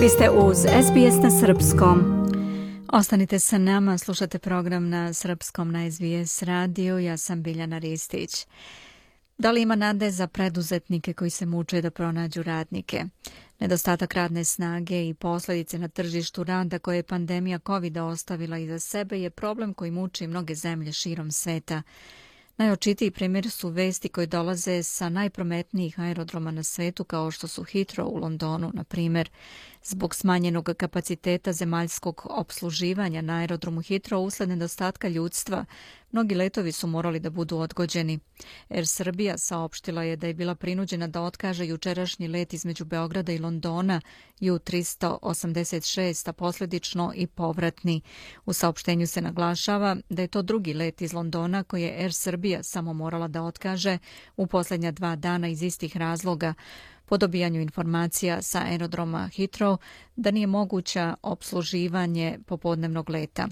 [0.00, 2.26] Vi ste uz SBS na Srpskom.
[2.92, 6.98] Ostanite sa nama, slušate program na Srpskom na SBS radiju.
[6.98, 8.46] Ja sam Biljana Ristić.
[9.38, 13.04] Da li ima nade za preduzetnike koji se muče da pronađu radnike?
[13.58, 19.20] Nedostatak radne snage i posljedice na tržištu rada koje je pandemija covid ostavila iza sebe
[19.20, 21.82] je problem koji muči mnoge zemlje širom sveta.
[22.60, 28.02] Najočitiji primjer su vesti koje dolaze sa najprometnijih aerodroma na svetu kao što su Heathrow
[28.02, 29.30] u Londonu, na primjer.
[29.82, 35.64] Zbog smanjenog kapaciteta zemaljskog obsluživanja na aerodromu Heathrow usled nedostatka ljudstva,
[36.12, 38.18] mnogi letovi su morali da budu odgođeni.
[38.68, 43.38] Air Srbija saopštila je da je bila prinuđena da otkaže jučerašnji let između Beograda i
[43.38, 44.00] Londona
[44.40, 48.00] U-386, a posledično i povratni.
[48.46, 52.62] U saopštenju se naglašava da je to drugi let iz Londona koji je Air Srbija
[52.62, 53.98] samo morala da otkaže
[54.36, 56.54] u posljednja dva dana iz istih razloga
[57.10, 59.76] po dobijanju informacija sa aerodroma Heathrow
[60.16, 63.48] da nije moguća obsluživanje popodnevnog leta.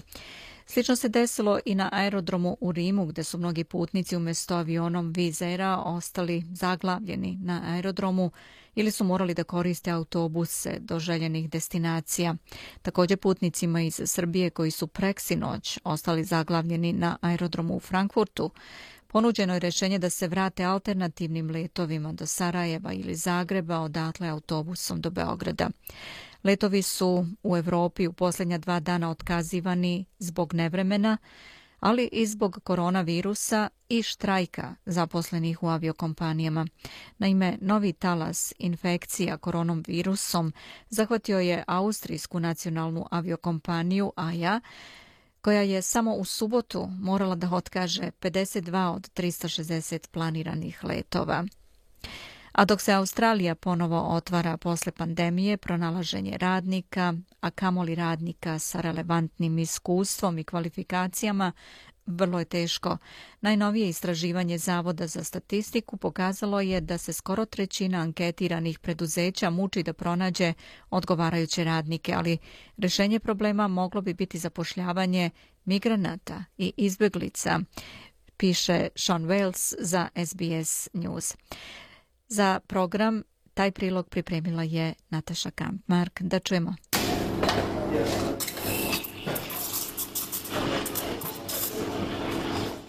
[0.65, 5.77] Slično se desilo i na aerodromu u Rimu, gde su mnogi putnici umjesto avionom Vizera
[5.77, 8.31] ostali zaglavljeni na aerodromu
[8.75, 12.35] ili su morali da koriste autobuse do željenih destinacija.
[12.81, 18.51] Također putnicima iz Srbije koji su preksi noć ostali zaglavljeni na aerodromu u Frankfurtu,
[19.11, 25.09] Ponuđeno je rešenje da se vrate alternativnim letovima do Sarajeva ili Zagreba, odatle autobusom do
[25.09, 25.69] Beograda.
[26.43, 31.17] Letovi su u Evropi u posljednja dva dana otkazivani zbog nevremena,
[31.79, 36.67] ali i zbog koronavirusa i štrajka zaposlenih u aviokompanijama.
[37.17, 40.53] Naime, novi talas infekcija koronavirusom
[40.89, 44.61] zahvatio je Austrijsku nacionalnu aviokompaniju AJA,
[45.41, 51.45] koja je samo u subotu morala da otkaže 52 od 360 planiranih letova.
[52.51, 59.59] A dok se Australija ponovo otvara posle pandemije, pronalaženje radnika, a kamoli radnika sa relevantnim
[59.59, 61.51] iskustvom i kvalifikacijama,
[62.09, 62.97] vrlo je teško.
[63.41, 69.93] Najnovije istraživanje Zavoda za statistiku pokazalo je da se skoro trećina anketiranih preduzeća muči da
[69.93, 70.53] pronađe
[70.89, 72.37] odgovarajuće radnike, ali
[72.77, 75.29] rešenje problema moglo bi biti zapošljavanje
[75.65, 77.59] migranata i izbeglica,
[78.37, 81.35] piše Sean Wales za SBS News.
[82.27, 86.21] Za program taj prilog pripremila je Nataša Kampmark.
[86.21, 86.75] Da čujemo.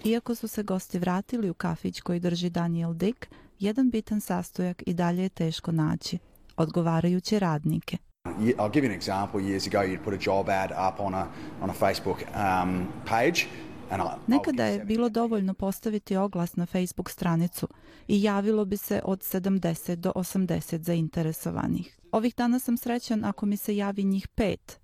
[0.05, 3.27] Iako su se gosti vratili u kafić koji drži Daniel Dick,
[3.59, 6.19] jedan bitan sastojak i dalje je teško naći.
[6.57, 7.97] Odgovarajuće radnike.
[8.25, 9.41] I'll give you an example.
[9.41, 11.27] Years ago, you'd put a job ad up on a,
[11.63, 13.41] on a Facebook um, page
[14.27, 17.69] Nekada je bilo dovoljno postaviti oglas na Facebook stranicu
[18.09, 21.99] i javilo bi se od 70 do 80 zainteresovanih.
[22.13, 24.81] Ovih dana sam srećan ako mi se javi njih pet.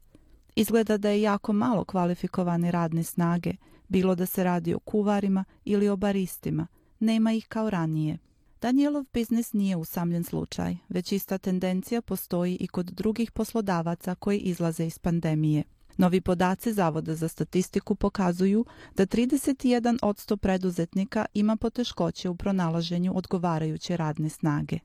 [0.56, 3.52] Izgleda da je jako malo kvalifikovane radne snage,
[3.88, 6.66] bilo da se radi o kuvarima ili o baristima.
[6.98, 8.18] Nema ih kao ranije.
[8.60, 14.86] Danielov biznis nije usamljen slučaj, već ista tendencija postoji i kod drugih poslodavaca koji izlaze
[14.86, 15.62] iz pandemije.
[15.96, 18.64] Novi podaci Zavoda za statistiku pokazuju
[18.94, 24.78] da 31 od 100 preduzetnika ima poteškoće u pronalaženju odgovarajuće radne snage.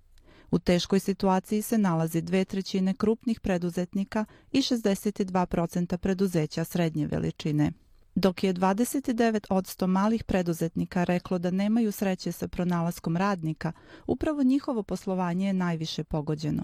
[0.51, 7.71] U teškoj situaciji se nalazi dve trećine krupnih preduzetnika i 62% preduzeća srednje veličine.
[8.15, 13.71] Dok je 29% malih preduzetnika reklo da nemaju sreće sa pronalaskom radnika,
[14.07, 16.63] upravo njihovo poslovanje je najviše pogođeno.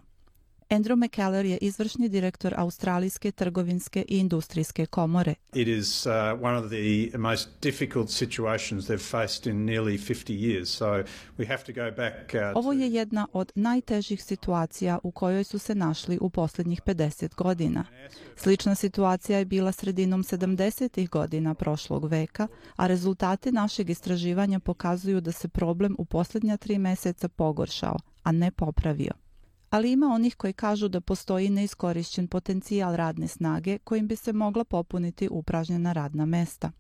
[0.70, 5.36] Andrew McKellar je izvršni direktor Australijske trgovinske i industrijske komore.
[5.54, 6.12] It is uh,
[6.42, 10.66] one of the most difficult situations they've faced in nearly 50 years.
[10.66, 10.86] So
[11.38, 15.60] we have to go back uh, Ovo je jedna od najtežih situacija u kojoj su
[15.60, 17.86] se našli u posljednjih 50 godina.
[18.36, 21.10] Slična situacija je bila sredinom 70.
[21.10, 27.28] godina prošlog veka, a rezultati našeg istraživanja pokazuju da se problem u posljednja tri meseca
[27.28, 29.27] pogoršao, a ne popravio
[29.70, 34.64] ali ima onih koji kažu da postoji neiskorišćen potencijal radne snage kojim bi se mogla
[34.64, 36.72] popuniti upražnjena radna mesta.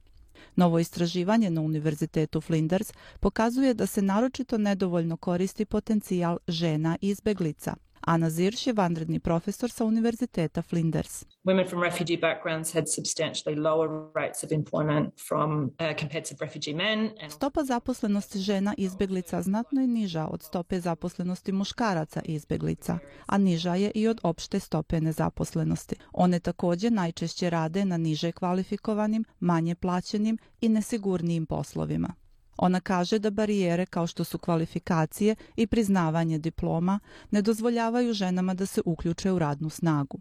[0.56, 7.76] Novo istraživanje na Univerzitetu Flinders pokazuje da se naročito nedovoljno koristi potencijal žena i izbeglica–
[8.08, 11.26] Ana Zirš je vanredni profesor sa Univerziteta Flinders.
[11.44, 15.70] Women from refugee backgrounds had substantially lower rates of employment from uh,
[16.00, 17.10] compared to refugee men.
[17.30, 23.92] Stopa zaposlenosti žena izbeglica znatno je niža od stope zaposlenosti muškaraca izbeglica, a niža je
[23.96, 25.96] i od opšte stope nezaposlenosti.
[26.14, 32.27] One također najčešće rade na niže kvalifikovanim, manje plaćenim i nesigurnijim poslovima.
[32.58, 37.00] Ona kaže da barijere kao što su kvalifikacije i priznavanje diploma
[37.32, 40.20] ne dozvoljavaju ženama da se uključe u radnu snagu.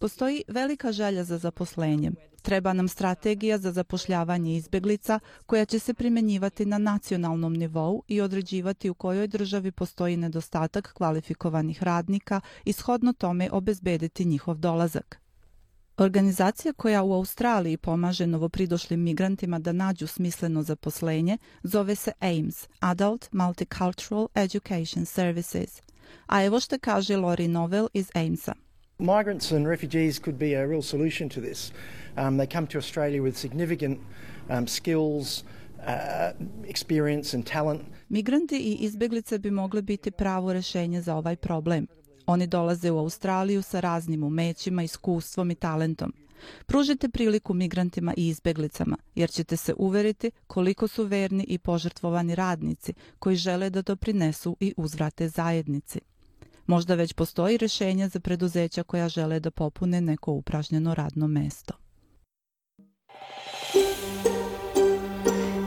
[0.00, 2.14] Postoji velika želja za zaposlenjem.
[2.42, 8.90] Treba nam strategija za zapošljavanje izbeglica koja će se primenjivati na nacionalnom nivou i određivati
[8.90, 15.29] u kojoj državi postoji nedostatak kvalifikovanih radnika i shodno tome obezbediti njihov dolazak.
[16.00, 23.28] Organizacija koja u Australiji pomaže novopridošlim migrantima da nađu smisleno zaposlenje zove se AIMS, Adult
[23.32, 25.82] Multicultural Education Services.
[26.26, 28.52] A evo što kaže Lori Novel iz AIMS-a.
[28.98, 31.72] Migrants and refugees could be a real solution to this.
[32.16, 33.98] Um, they come to Australia with significant
[34.48, 35.44] um, skills,
[35.78, 37.82] uh, experience and talent.
[38.08, 41.86] Migranti i izbeglice bi mogle biti pravo rešenje za ovaj problem.
[42.26, 46.12] Oni dolaze u Australiju sa raznim umećima, iskustvom i talentom.
[46.66, 52.94] Pružite priliku migrantima i izbeglicama, jer ćete se uveriti koliko su verni i požrtvovani radnici
[53.18, 56.00] koji žele da to prinesu i uzvrate zajednici.
[56.66, 61.74] Možda već postoji rešenje za preduzeća koja žele da popune neko upražnjeno radno mesto.